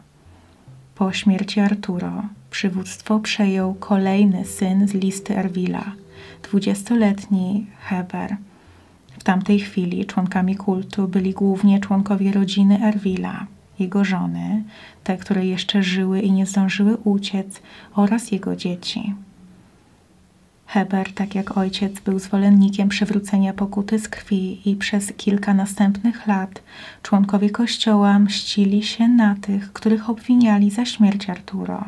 Po 0.95 1.11
śmierci 1.11 1.59
Arturo 1.59 2.23
przywództwo 2.51 3.19
przejął 3.19 3.73
kolejny 3.73 4.45
syn 4.45 4.87
z 4.87 4.93
listy 4.93 5.37
Erwila, 5.37 5.91
dwudziestoletni 6.43 7.67
Heber. 7.79 8.37
W 9.19 9.23
tamtej 9.23 9.59
chwili 9.59 10.05
członkami 10.05 10.55
kultu 10.55 11.07
byli 11.07 11.33
głównie 11.33 11.79
członkowie 11.79 12.31
rodziny 12.31 12.83
Erwila, 12.83 13.45
jego 13.79 14.03
żony, 14.05 14.63
te, 15.03 15.17
które 15.17 15.45
jeszcze 15.45 15.83
żyły 15.83 16.21
i 16.21 16.31
nie 16.31 16.45
zdążyły 16.45 16.97
uciec, 16.97 17.61
oraz 17.95 18.31
jego 18.31 18.55
dzieci. 18.55 19.13
Heber, 20.65 21.13
tak 21.13 21.35
jak 21.35 21.57
ojciec, 21.57 21.99
był 21.99 22.19
zwolennikiem 22.19 22.89
przywrócenia 22.89 23.53
pokuty 23.53 23.99
z 23.99 24.09
krwi 24.09 24.69
i 24.69 24.75
przez 24.75 25.13
kilka 25.13 25.53
następnych 25.53 26.27
lat 26.27 26.61
członkowie 27.03 27.49
kościoła 27.49 28.19
mścili 28.19 28.83
się 28.83 29.07
na 29.07 29.35
tych, 29.35 29.73
których 29.73 30.09
obwiniali 30.09 30.71
za 30.71 30.85
śmierć 30.85 31.29
Arturo. 31.29 31.83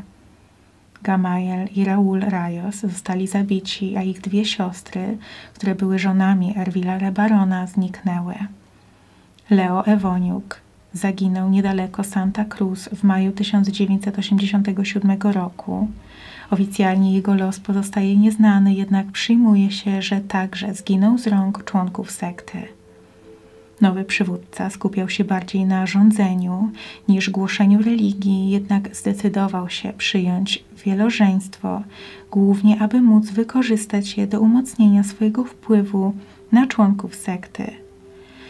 Gamaliel 1.04 1.68
i 1.76 1.86
Raul 1.86 2.20
Rayos 2.20 2.76
zostali 2.76 3.28
zabici, 3.28 3.98
a 3.98 4.04
ich 4.04 4.22
dwie 4.22 4.46
siostry, 4.46 5.18
które 5.54 5.76
były 5.76 6.00
żonami 6.00 6.54
Erwila 6.58 6.98
Rebarona, 6.98 7.68
zniknęły. 7.68 8.36
Leo 9.50 9.86
Ewoniuk 9.86 10.62
zaginął 10.94 11.50
niedaleko 11.50 12.04
Santa 12.04 12.46
Cruz 12.46 12.90
w 12.90 13.04
maju 13.04 13.32
1987 13.32 15.22
roku, 15.22 15.88
Oficjalnie 16.52 17.14
jego 17.14 17.36
los 17.36 17.60
pozostaje 17.60 18.18
nieznany, 18.18 18.74
jednak 18.74 19.12
przyjmuje 19.12 19.72
się, 19.72 20.02
że 20.02 20.22
także 20.22 20.74
zginął 20.74 21.18
z 21.18 21.28
rąk 21.28 21.64
członków 21.64 22.12
sekty. 22.12 22.58
Nowy 23.82 24.04
przywódca 24.04 24.70
skupiał 24.70 25.10
się 25.10 25.24
bardziej 25.24 25.66
na 25.66 25.86
rządzeniu 25.86 26.70
niż 27.08 27.30
głoszeniu 27.30 27.82
religii, 27.82 28.50
jednak 28.50 28.96
zdecydował 28.96 29.70
się 29.70 29.94
przyjąć 29.94 30.64
wielożeństwo, 30.86 31.82
głównie 32.32 32.82
aby 32.82 33.02
móc 33.02 33.30
wykorzystać 33.30 34.18
je 34.18 34.28
do 34.28 34.42
umocnienia 34.42 35.04
swojego 35.04 35.44
wpływu 35.44 36.14
na 36.52 36.68
członków 36.68 37.16
sekty. 37.16 37.72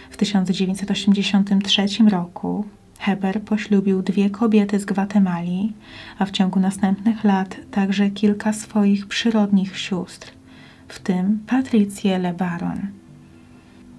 W 0.09 0.17
1983 0.17 1.85
roku 2.09 2.65
Heber 2.99 3.41
poślubił 3.41 4.01
dwie 4.01 4.29
kobiety 4.29 4.79
z 4.79 4.85
Gwatemali, 4.85 5.73
a 6.19 6.25
w 6.25 6.31
ciągu 6.31 6.59
następnych 6.59 7.23
lat 7.23 7.57
także 7.71 8.09
kilka 8.09 8.53
swoich 8.53 9.07
przyrodnich 9.07 9.77
sióstr, 9.77 10.31
w 10.87 10.99
tym 10.99 11.39
Patrycję 11.47 12.19
LeBaron. 12.19 12.87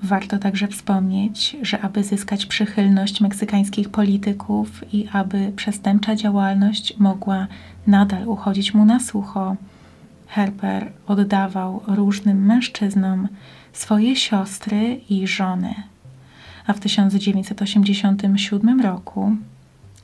Warto 0.02 0.38
także 0.38 0.68
wspomnieć, 0.68 1.56
że 1.62 1.80
aby 1.80 2.04
zyskać 2.04 2.46
przychylność 2.46 3.20
meksykańskich 3.20 3.88
polityków 3.88 4.94
i 4.94 5.08
aby 5.12 5.52
przestępcza 5.56 6.16
działalność 6.16 6.98
mogła 6.98 7.46
nadal 7.86 8.28
uchodzić 8.28 8.74
mu 8.74 8.84
na 8.84 9.00
sucho, 9.00 9.56
Herber 10.28 10.92
oddawał 11.06 11.82
różnym 11.86 12.46
mężczyznom 12.46 13.28
swoje 13.72 14.16
siostry 14.16 15.00
i 15.10 15.26
żony. 15.26 15.74
A 16.68 16.72
w 16.72 16.80
1987 16.80 18.80
roku 18.80 19.36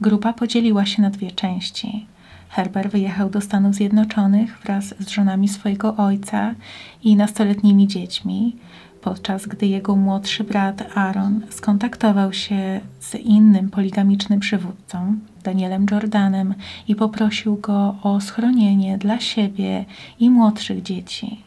grupa 0.00 0.32
podzieliła 0.32 0.86
się 0.86 1.02
na 1.02 1.10
dwie 1.10 1.30
części. 1.30 2.06
Herber 2.48 2.90
wyjechał 2.90 3.30
do 3.30 3.40
Stanów 3.40 3.74
Zjednoczonych 3.74 4.58
wraz 4.64 4.94
z 5.00 5.08
żonami 5.08 5.48
swojego 5.48 5.96
ojca 5.96 6.54
i 7.02 7.16
nastoletnimi 7.16 7.88
dziećmi, 7.88 8.56
podczas 9.00 9.46
gdy 9.46 9.66
jego 9.66 9.96
młodszy 9.96 10.44
brat 10.44 10.96
Aaron 10.96 11.40
skontaktował 11.50 12.32
się 12.32 12.80
z 13.00 13.14
innym 13.14 13.70
poligamicznym 13.70 14.40
przywódcą, 14.40 15.16
Danielem 15.42 15.86
Jordanem, 15.90 16.54
i 16.88 16.94
poprosił 16.94 17.56
go 17.56 17.96
o 18.02 18.20
schronienie 18.20 18.98
dla 18.98 19.20
siebie 19.20 19.84
i 20.20 20.30
młodszych 20.30 20.82
dzieci. 20.82 21.40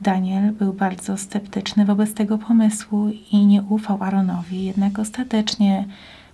Daniel 0.00 0.52
był 0.52 0.72
bardzo 0.72 1.16
sceptyczny 1.16 1.84
wobec 1.84 2.14
tego 2.14 2.38
pomysłu 2.38 3.10
i 3.32 3.46
nie 3.46 3.62
ufał 3.62 4.02
Aaronowi, 4.02 4.64
jednak 4.64 4.98
ostatecznie 4.98 5.84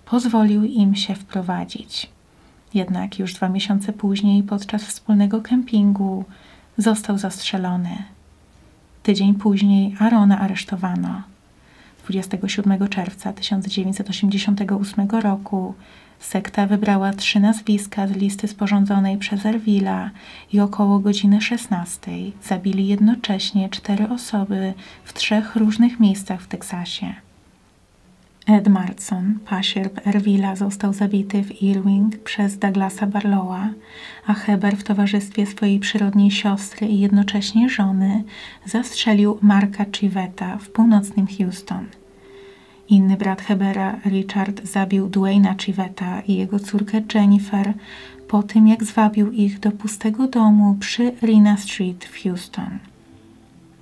pozwolił 0.04 0.64
im 0.64 0.95
się 0.95 1.14
wprowadzić. 1.14 2.11
Jednak 2.75 3.19
już 3.19 3.35
dwa 3.35 3.49
miesiące 3.49 3.92
później, 3.92 4.42
podczas 4.42 4.83
wspólnego 4.83 5.40
kempingu, 5.40 6.25
został 6.78 7.19
zastrzelony. 7.19 8.02
Tydzień 9.02 9.35
później 9.35 9.97
Arona 9.99 10.40
aresztowano. 10.40 11.23
27 12.02 12.88
czerwca 12.88 13.33
1988 13.33 15.11
roku 15.11 15.75
sekta 16.24 16.66
wybrała 16.66 17.12
trzy 17.12 17.40
nazwiska 17.40 18.06
z 18.06 18.10
listy 18.10 18.48
sporządzonej 18.48 19.18
przez 19.18 19.46
Erwila 19.46 20.10
i 20.52 20.60
około 20.60 20.98
godziny 20.98 21.40
16 21.40 22.10
zabili 22.42 22.86
jednocześnie 22.86 23.68
cztery 23.68 24.08
osoby 24.08 24.74
w 25.04 25.12
trzech 25.12 25.56
różnych 25.56 26.00
miejscach 26.00 26.40
w 26.40 26.46
Teksasie. 26.46 27.14
Ed 28.46 28.68
Marson, 28.68 29.38
pasierb 29.46 30.06
Erwila, 30.06 30.56
został 30.56 30.92
zabity 30.92 31.42
w 31.42 31.62
Irving 31.62 32.18
przez 32.18 32.58
Douglasa 32.58 33.06
Barlowa, 33.06 33.68
a 34.26 34.34
Heber 34.34 34.76
w 34.76 34.84
towarzystwie 34.84 35.46
swojej 35.46 35.80
przyrodniej 35.80 36.30
siostry 36.30 36.86
i 36.86 37.00
jednocześnie 37.00 37.68
żony 37.68 38.24
zastrzelił 38.66 39.38
Marka 39.42 39.84
Chiveta 39.92 40.58
w 40.58 40.68
północnym 40.68 41.26
Houston. 41.38 41.86
Inny 42.92 43.16
brat 43.16 43.42
Hebera, 43.42 43.99
Richard, 44.06 44.66
zabił 44.66 45.08
Dwayna 45.08 45.54
Chiveta 45.54 46.20
i 46.20 46.34
jego 46.34 46.59
córkę 46.59 47.02
Jennifer 47.14 47.74
po 48.28 48.42
tym, 48.42 48.68
jak 48.68 48.85
zwabił 48.85 49.33
ich 49.33 49.61
do 49.61 49.70
pustego 49.70 50.28
domu 50.28 50.76
przy 50.81 51.12
Rina 51.22 51.57
Street 51.57 52.05
w 52.05 52.22
Houston. 52.22 52.78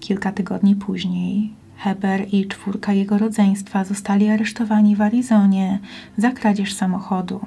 Kilka 0.00 0.32
tygodni 0.32 0.74
później 0.74 1.50
Heber 1.76 2.26
i 2.34 2.46
czwórka 2.46 2.92
jego 2.92 3.18
rodzeństwa 3.18 3.84
zostali 3.84 4.28
aresztowani 4.28 4.96
w 4.96 5.02
Arizonie 5.02 5.78
za 6.16 6.30
kradzież 6.30 6.74
samochodu. 6.74 7.40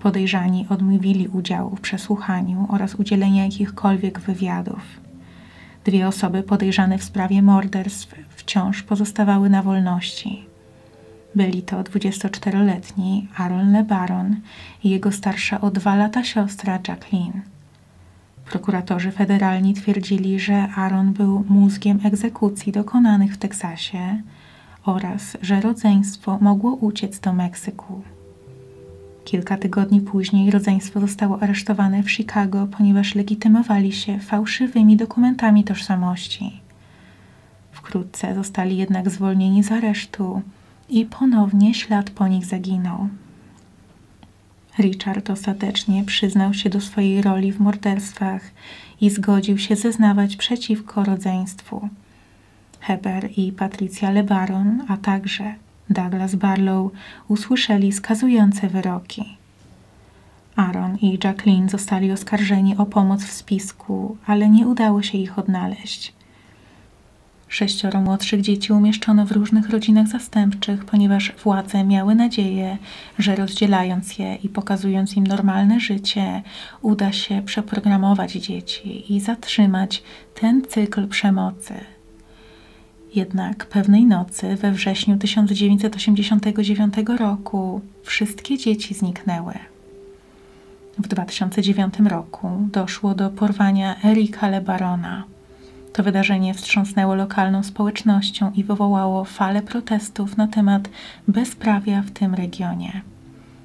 Podejrzani 0.00 0.66
odmówili 0.68 1.28
udziału 1.28 1.76
w 1.76 1.80
przesłuchaniu 1.80 2.66
oraz 2.68 2.94
udzielenia 2.94 3.44
jakichkolwiek 3.44 4.20
wywiadów. 4.20 5.00
Dwie 5.84 6.08
osoby 6.08 6.42
podejrzane 6.42 6.98
w 6.98 7.04
sprawie 7.04 7.42
morderstw 7.42 8.14
wciąż 8.36 8.82
pozostawały 8.82 9.50
na 9.50 9.62
wolności. 9.62 10.49
Byli 11.34 11.62
to 11.62 11.82
24-letni 11.82 13.28
Aaron 13.36 13.72
LeBaron 13.72 14.36
i 14.84 14.90
jego 14.90 15.12
starsza 15.12 15.60
o 15.60 15.70
dwa 15.70 15.96
lata 15.96 16.24
siostra 16.24 16.78
Jacqueline. 16.88 17.40
Prokuratorzy 18.44 19.12
federalni 19.12 19.74
twierdzili, 19.74 20.40
że 20.40 20.68
Aaron 20.76 21.12
był 21.12 21.44
mózgiem 21.48 22.00
egzekucji 22.04 22.72
dokonanych 22.72 23.34
w 23.34 23.38
Teksasie 23.38 24.22
oraz 24.84 25.36
że 25.42 25.60
rodzeństwo 25.60 26.38
mogło 26.40 26.74
uciec 26.74 27.20
do 27.20 27.32
Meksyku. 27.32 28.02
Kilka 29.24 29.56
tygodni 29.56 30.00
później 30.00 30.50
rodzeństwo 30.50 31.00
zostało 31.00 31.42
aresztowane 31.42 32.02
w 32.02 32.10
Chicago, 32.10 32.66
ponieważ 32.78 33.14
legitymowali 33.14 33.92
się 33.92 34.18
fałszywymi 34.18 34.96
dokumentami 34.96 35.64
tożsamości. 35.64 36.60
Wkrótce 37.72 38.34
zostali 38.34 38.76
jednak 38.76 39.10
zwolnieni 39.10 39.62
z 39.62 39.72
aresztu 39.72 40.42
i 40.90 41.04
ponownie 41.04 41.74
ślad 41.74 42.10
po 42.10 42.28
nich 42.28 42.46
zaginął. 42.46 43.08
Richard 44.78 45.30
ostatecznie 45.30 46.04
przyznał 46.04 46.54
się 46.54 46.70
do 46.70 46.80
swojej 46.80 47.22
roli 47.22 47.52
w 47.52 47.60
morderstwach 47.60 48.42
i 49.00 49.10
zgodził 49.10 49.58
się 49.58 49.76
zeznawać 49.76 50.36
przeciwko 50.36 51.04
rodzeństwu. 51.04 51.88
Heber 52.80 53.30
i 53.36 53.52
Patricia 53.52 54.10
LeBaron, 54.10 54.82
a 54.88 54.96
także 54.96 55.54
Douglas 55.90 56.34
Barlow 56.34 56.92
usłyszeli 57.28 57.92
skazujące 57.92 58.68
wyroki. 58.68 59.36
Aaron 60.56 60.96
i 60.96 61.18
Jacqueline 61.24 61.68
zostali 61.68 62.12
oskarżeni 62.12 62.76
o 62.76 62.86
pomoc 62.86 63.24
w 63.24 63.32
spisku, 63.32 64.16
ale 64.26 64.48
nie 64.48 64.66
udało 64.66 65.02
się 65.02 65.18
ich 65.18 65.38
odnaleźć. 65.38 66.12
Sześcioro 67.50 68.00
młodszych 68.00 68.40
dzieci 68.40 68.72
umieszczono 68.72 69.26
w 69.26 69.32
różnych 69.32 69.70
rodzinach 69.70 70.08
zastępczych, 70.08 70.84
ponieważ 70.84 71.32
władze 71.44 71.84
miały 71.84 72.14
nadzieję, 72.14 72.78
że 73.18 73.36
rozdzielając 73.36 74.18
je 74.18 74.34
i 74.34 74.48
pokazując 74.48 75.16
im 75.16 75.26
normalne 75.26 75.80
życie, 75.80 76.42
uda 76.82 77.12
się 77.12 77.42
przeprogramować 77.42 78.32
dzieci 78.32 79.14
i 79.14 79.20
zatrzymać 79.20 80.02
ten 80.40 80.62
cykl 80.68 81.08
przemocy. 81.08 81.74
Jednak 83.14 83.66
pewnej 83.66 84.06
nocy 84.06 84.56
we 84.56 84.72
wrześniu 84.72 85.18
1989 85.18 86.94
roku 87.18 87.80
wszystkie 88.02 88.58
dzieci 88.58 88.94
zniknęły. 88.94 89.54
W 90.98 91.08
2009 91.08 91.94
roku 92.08 92.68
doszło 92.72 93.14
do 93.14 93.30
porwania 93.30 93.96
Erika 94.04 94.48
Lebarona. 94.48 95.24
To 95.92 96.02
wydarzenie 96.02 96.54
wstrząsnęło 96.54 97.14
lokalną 97.14 97.62
społecznością 97.62 98.52
i 98.54 98.64
wywołało 98.64 99.24
falę 99.24 99.62
protestów 99.62 100.36
na 100.36 100.48
temat 100.48 100.88
bezprawia 101.28 102.02
w 102.02 102.10
tym 102.10 102.34
regionie. 102.34 103.00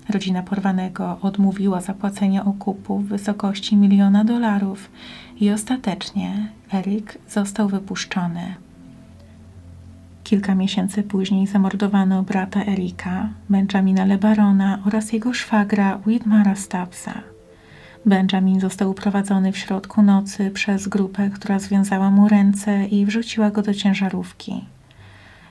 Rodzina 0.09 0.43
porwanego 0.43 1.17
odmówiła 1.21 1.81
zapłacenia 1.81 2.45
okupu 2.45 2.99
w 2.99 3.07
wysokości 3.07 3.75
miliona 3.75 4.23
dolarów 4.23 4.91
i 5.39 5.51
ostatecznie 5.51 6.47
Erik 6.73 7.17
został 7.29 7.69
wypuszczony. 7.69 8.55
Kilka 10.23 10.55
miesięcy 10.55 11.03
później 11.03 11.47
zamordowano 11.47 12.23
brata 12.23 12.65
Erika, 12.65 13.29
Benjamina 13.49 14.05
Lebarona 14.05 14.79
oraz 14.85 15.13
jego 15.13 15.33
szwagra 15.33 15.99
Widmara 16.05 16.55
Stubbsa. 16.55 17.34
Benjamin 18.05 18.59
został 18.59 18.91
uprowadzony 18.91 19.51
w 19.51 19.57
środku 19.57 20.01
nocy 20.01 20.51
przez 20.51 20.87
grupę, 20.87 21.29
która 21.29 21.59
związała 21.59 22.11
mu 22.11 22.27
ręce 22.27 22.85
i 22.85 23.05
wrzuciła 23.05 23.51
go 23.51 23.61
do 23.61 23.73
ciężarówki. 23.73 24.65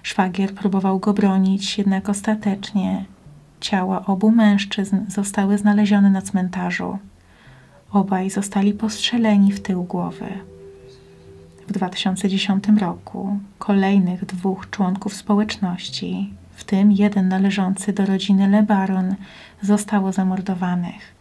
Szwagier 0.03 0.55
próbował 0.55 0.99
go 0.99 1.13
bronić, 1.13 1.79
jednak 1.79 2.09
ostatecznie 2.09 3.05
ciała 3.61 4.07
obu 4.07 4.31
mężczyzn 4.31 4.97
zostały 5.09 5.59
znalezione 5.59 6.11
na 6.11 6.23
cmentarzu. 6.23 6.99
Obaj 7.91 8.31
zostali 8.31 8.73
postrzeleni 8.73 9.53
w 9.53 9.61
tył 9.61 9.85
głowy. 9.85 10.27
W 11.69 11.73
2010 11.73 12.65
roku 12.81 13.39
kolejnych 13.59 14.27
dwóch 14.27 14.71
członków 14.71 15.15
społeczności, 15.15 16.35
w 16.51 16.65
tym 16.65 16.93
jeden 16.93 17.29
należący 17.29 17.93
do 17.93 18.07
rodziny 18.07 18.49
LeBaron, 18.49 19.15
zostało 19.63 20.13
zamordowanych 20.13 21.14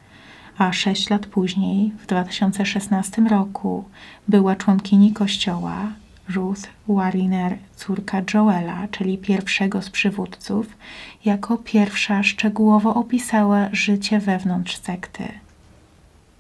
a 0.58 0.74
sześć 0.74 1.10
lat 1.10 1.26
później, 1.26 1.92
w 2.00 2.06
2016 2.06 3.22
roku, 3.22 3.84
była 4.28 4.56
członkini 4.56 5.14
kościoła, 5.14 5.92
Ruth 6.30 6.62
Wariner, 6.88 7.58
córka 7.76 8.22
Joela, 8.34 8.88
czyli 8.92 9.18
pierwszego 9.18 9.82
z 9.82 9.90
przywódców, 9.90 10.78
jako 11.26 11.58
pierwsza 11.58 12.24
szczegółowo 12.24 12.96
opisała 12.96 13.70
życie 13.72 14.20
wewnątrz 14.20 14.78
sekty. 14.78 15.24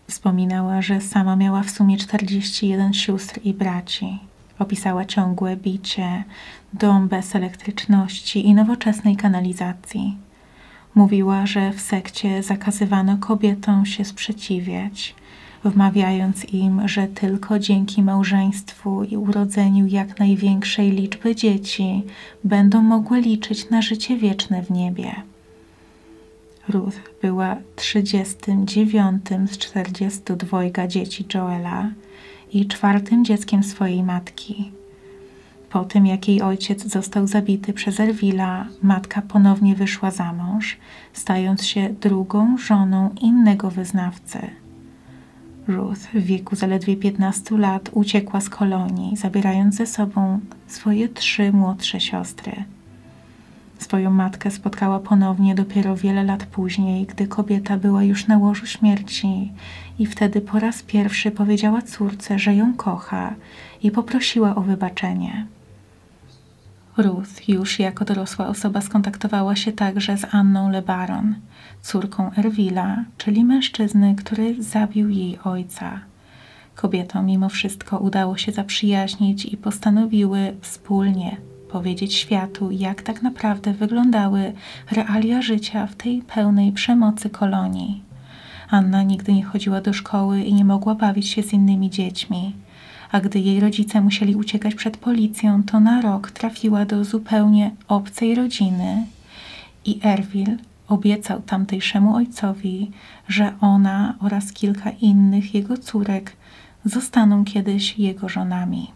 Wspominała, 0.08 0.82
że 0.82 1.02
sama 1.02 1.36
miała 1.36 1.63
w 1.63 1.69
sumie 1.69 1.97
41 1.97 2.93
sióstr 2.93 3.39
i 3.43 3.54
braci. 3.54 4.19
Opisała 4.60 5.06
ciągłe 5.06 5.56
bicie, 5.56 6.23
dom 6.73 7.08
bez 7.08 7.36
elektryczności 7.36 8.47
i 8.47 8.54
nowoczesnej 8.54 9.15
kanalizacji. 9.15 10.17
Mówiła, 10.95 11.45
że 11.45 11.73
w 11.73 11.82
sekcie 11.82 12.43
zakazywano 12.43 13.17
kobietom 13.17 13.86
się 13.86 14.06
sprzeciwiać, 14.06 15.15
wmawiając 15.65 16.45
im, 16.53 16.88
że 16.88 17.08
tylko 17.08 17.60
dzięki 17.60 18.03
małżeństwu 18.03 19.03
i 19.03 19.17
urodzeniu 19.17 19.88
jak 19.88 20.19
największej 20.19 20.91
liczby 20.91 21.36
dzieci 21.36 22.03
będą 22.43 22.82
mogły 22.82 23.21
liczyć 23.21 23.69
na 23.69 23.82
życie 23.82 24.17
wieczne 24.17 24.63
w 24.63 24.71
niebie. 24.71 25.15
Ruth 26.69 26.99
była 27.21 27.56
39 27.75 29.25
z 29.51 29.58
42 29.58 30.88
dzieci 30.88 31.25
Joela 31.34 31.89
i 32.53 32.67
czwartym 32.67 33.25
dzieckiem 33.25 33.63
swojej 33.63 34.03
matki. 34.03 34.71
Po 35.73 35.86
tym, 35.86 36.05
jak 36.05 36.27
jej 36.27 36.41
ojciec 36.41 36.88
został 36.88 37.27
zabity 37.27 37.73
przez 37.73 37.99
Erwila, 37.99 38.65
matka 38.81 39.21
ponownie 39.21 39.75
wyszła 39.75 40.12
za 40.12 40.33
mąż, 40.33 40.77
stając 41.13 41.65
się 41.65 41.89
drugą 41.89 42.57
żoną 42.57 43.15
innego 43.21 43.71
wyznawcy. 43.71 44.39
Ruth 45.67 45.99
w 46.13 46.23
wieku 46.23 46.55
zaledwie 46.55 46.97
15 46.97 47.57
lat 47.57 47.89
uciekła 47.93 48.41
z 48.41 48.49
kolonii, 48.49 49.17
zabierając 49.17 49.75
ze 49.75 49.86
sobą 49.86 50.39
swoje 50.67 51.09
trzy 51.09 51.51
młodsze 51.51 51.99
siostry. 51.99 52.53
Swoją 53.79 54.12
matkę 54.12 54.51
spotkała 54.51 54.99
ponownie 54.99 55.55
dopiero 55.55 55.95
wiele 55.95 56.23
lat 56.23 56.45
później, 56.45 57.05
gdy 57.05 57.27
kobieta 57.27 57.77
była 57.77 58.03
już 58.03 58.27
na 58.27 58.38
łożu 58.38 58.65
śmierci 58.65 59.51
i 59.99 60.05
wtedy 60.05 60.41
po 60.41 60.59
raz 60.59 60.83
pierwszy 60.83 61.31
powiedziała 61.31 61.81
córce, 61.81 62.39
że 62.39 62.55
ją 62.55 62.73
kocha 62.73 63.33
i 63.83 63.91
poprosiła 63.91 64.55
o 64.55 64.62
wybaczenie. 64.62 65.45
Ruth 66.97 67.49
już 67.49 67.79
jako 67.79 68.06
dorosła 68.06 68.47
osoba 68.47 68.82
skontaktowała 68.82 69.56
się 69.56 69.71
także 69.71 70.17
z 70.17 70.25
Anną 70.32 70.69
LeBaron, 70.69 71.36
córką 71.82 72.32
Erwila, 72.38 73.03
czyli 73.17 73.43
mężczyzny, 73.45 74.15
który 74.15 74.63
zabił 74.63 75.10
jej 75.10 75.39
ojca. 75.43 75.99
Kobietom 76.75 77.25
mimo 77.25 77.49
wszystko 77.49 77.97
udało 77.97 78.38
się 78.38 78.51
zaprzyjaźnić 78.51 79.45
i 79.45 79.58
postanowiły 79.58 80.56
wspólnie 80.62 81.38
powiedzieć 81.71 82.13
światu, 82.13 82.71
jak 82.71 83.01
tak 83.01 83.21
naprawdę 83.21 83.73
wyglądały 83.73 84.53
realia 84.91 85.41
życia 85.41 85.88
w 85.88 85.95
tej 85.95 86.21
pełnej 86.21 86.71
przemocy 86.71 87.29
kolonii. 87.29 88.03
Anna 88.69 89.03
nigdy 89.03 89.34
nie 89.34 89.43
chodziła 89.43 89.82
do 89.82 89.93
szkoły 89.93 90.41
i 90.41 90.53
nie 90.53 90.65
mogła 90.65 90.95
bawić 90.95 91.27
się 91.27 91.43
z 91.43 91.53
innymi 91.53 91.89
dziećmi 91.89 92.53
a 93.13 93.19
gdy 93.19 93.39
jej 93.39 93.60
rodzice 93.60 94.02
musieli 94.02 94.36
uciekać 94.36 94.76
przed 94.76 94.97
policją, 94.97 95.63
to 95.63 95.80
na 95.80 96.02
rok 96.02 96.32
trafiła 96.32 96.86
do 96.86 97.06
zupełnie 97.06 97.71
obcej 97.88 98.36
rodziny 98.36 99.06
i 99.86 99.99
Erwil 100.04 100.58
obiecał 100.88 101.41
tamtejszemu 101.41 102.15
ojcowi, 102.15 102.91
że 103.28 103.54
ona 103.62 104.15
oraz 104.19 104.54
kilka 104.54 104.89
innych 104.89 105.56
jego 105.56 105.78
córek 105.78 106.36
zostaną 106.86 107.45
kiedyś 107.45 107.99
jego 107.99 108.30
żonami. 108.30 108.88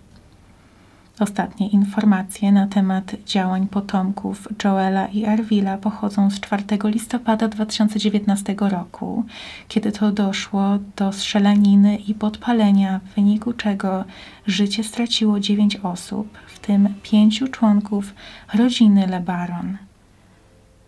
Ostatnie 1.20 1.68
informacje 1.68 2.52
na 2.52 2.68
temat 2.68 3.16
działań 3.26 3.68
potomków 3.68 4.48
Joela 4.64 5.08
i 5.08 5.26
Erwila 5.26 5.78
pochodzą 5.78 6.30
z 6.30 6.40
4 6.40 6.64
listopada 6.84 7.48
2019 7.48 8.56
roku, 8.60 9.24
kiedy 9.68 9.92
to 9.92 10.12
doszło 10.12 10.80
do 10.96 11.12
strzelaniny 11.12 11.98
i 11.98 12.14
podpalenia, 12.14 13.00
w 13.00 13.16
wyniku 13.16 13.54
czego 13.54 14.06
życie 14.48 14.84
straciło 14.84 15.40
9 15.40 15.76
osób, 15.76 16.38
w 16.48 16.60
tym 16.60 16.94
pięciu 17.04 17.48
członków 17.48 18.14
rodziny 18.54 19.08
LeBaron. 19.08 19.78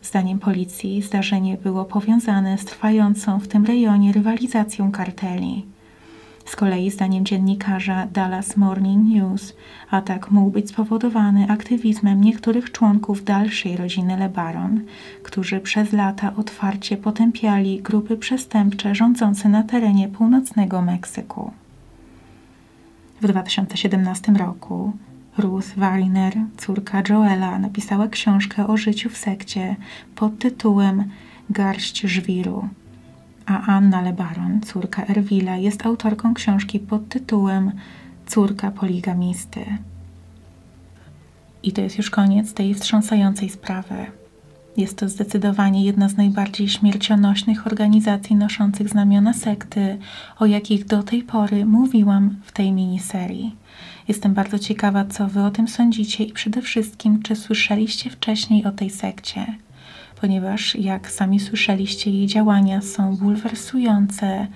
Zdaniem 0.01 0.39
policji 0.39 1.01
zdarzenie 1.01 1.57
było 1.57 1.85
powiązane 1.85 2.57
z 2.57 2.65
trwającą 2.65 3.39
w 3.39 3.47
tym 3.47 3.65
rejonie 3.65 4.11
rywalizacją 4.11 4.91
karteli. 4.91 5.65
Z 6.45 6.55
kolei 6.55 6.91
zdaniem 6.91 7.25
dziennikarza 7.25 8.07
Dallas 8.13 8.57
Morning 8.57 9.09
News 9.09 9.53
atak 9.91 10.31
mógł 10.31 10.51
być 10.51 10.69
spowodowany 10.69 11.47
aktywizmem 11.49 12.21
niektórych 12.21 12.71
członków 12.71 13.23
dalszej 13.23 13.77
rodziny 13.77 14.17
LeBaron, 14.17 14.81
którzy 15.23 15.59
przez 15.59 15.93
lata 15.93 16.33
otwarcie 16.35 16.97
potępiali 16.97 17.81
grupy 17.81 18.17
przestępcze 18.17 18.95
rządzące 18.95 19.49
na 19.49 19.63
terenie 19.63 20.07
północnego 20.07 20.81
Meksyku. 20.81 21.51
W 23.21 23.27
2017 23.27 24.31
roku 24.31 24.93
Ruth 25.37 25.67
Wariner, 25.77 26.33
córka 26.57 27.03
Joela, 27.09 27.59
napisała 27.59 28.07
książkę 28.07 28.67
o 28.67 28.77
życiu 28.77 29.09
w 29.09 29.17
sekcie 29.17 29.75
pod 30.15 30.39
tytułem 30.39 31.03
Garść 31.49 32.01
żwiru 32.01 32.69
a 33.49 33.61
Anna 33.65 34.01
Lebaron, 34.01 34.61
córka 34.61 35.05
Erwila, 35.05 35.57
jest 35.57 35.85
autorką 35.85 36.33
książki 36.33 36.79
pod 36.79 37.09
tytułem 37.09 37.71
Córka 38.27 38.71
poligamisty. 38.71 39.65
I 41.63 41.71
to 41.71 41.81
jest 41.81 41.97
już 41.97 42.09
koniec 42.09 42.53
tej 42.53 42.73
wstrząsającej 42.73 43.49
sprawy. 43.49 43.95
Jest 44.77 44.97
to 44.97 45.09
zdecydowanie 45.09 45.85
jedna 45.85 46.09
z 46.09 46.17
najbardziej 46.17 46.69
śmiercionośnych 46.69 47.67
organizacji 47.67 48.35
noszących 48.35 48.89
znamiona 48.89 49.33
sekty, 49.33 49.97
o 50.39 50.45
jakich 50.45 50.85
do 50.85 51.03
tej 51.03 51.23
pory 51.23 51.65
mówiłam 51.65 52.35
w 52.43 52.51
tej 52.51 52.71
miniserii. 52.71 53.55
Jestem 54.07 54.33
bardzo 54.33 54.59
ciekawa, 54.59 55.05
co 55.05 55.27
Wy 55.27 55.43
o 55.43 55.51
tym 55.51 55.67
sądzicie 55.67 56.23
i 56.23 56.33
przede 56.33 56.61
wszystkim, 56.61 57.21
czy 57.21 57.35
słyszeliście 57.35 58.09
wcześniej 58.09 58.65
o 58.65 58.71
tej 58.71 58.89
sekcie 58.89 59.55
ponieważ 60.21 60.75
jak 60.75 61.11
sami 61.11 61.39
słyszeliście, 61.39 62.11
jej 62.11 62.27
działania 62.27 62.81
są 62.81 63.15
bulwersujące, 63.15 64.47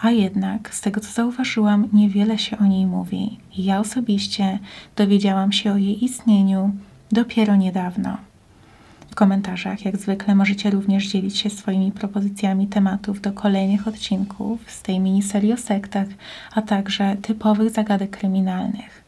a 0.00 0.10
jednak 0.10 0.74
z 0.74 0.80
tego 0.80 1.00
co 1.00 1.12
zauważyłam, 1.12 1.88
niewiele 1.92 2.38
się 2.38 2.58
o 2.58 2.66
niej 2.66 2.86
mówi. 2.86 3.38
Ja 3.56 3.80
osobiście 3.80 4.58
dowiedziałam 4.96 5.52
się 5.52 5.72
o 5.72 5.76
jej 5.76 6.04
istnieniu 6.04 6.72
dopiero 7.12 7.56
niedawno. 7.56 8.16
W 9.10 9.14
komentarzach, 9.14 9.84
jak 9.84 9.96
zwykle, 9.96 10.34
możecie 10.34 10.70
również 10.70 11.06
dzielić 11.06 11.38
się 11.38 11.50
swoimi 11.50 11.92
propozycjami 11.92 12.66
tematów 12.66 13.20
do 13.20 13.32
kolejnych 13.32 13.88
odcinków 13.88 14.60
z 14.66 14.82
tej 14.82 15.00
miniserii 15.00 15.52
o 15.52 15.56
sektach, 15.56 16.08
a 16.54 16.62
także 16.62 17.16
typowych 17.22 17.70
zagadek 17.70 18.10
kryminalnych. 18.10 19.04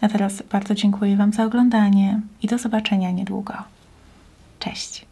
A 0.00 0.08
teraz 0.08 0.42
bardzo 0.52 0.74
dziękuję 0.74 1.16
Wam 1.16 1.32
za 1.32 1.44
oglądanie 1.44 2.20
i 2.42 2.46
do 2.46 2.58
zobaczenia 2.58 3.10
niedługo. 3.10 3.54
Cześć! 4.58 5.09